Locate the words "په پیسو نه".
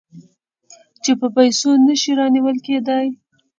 1.19-1.93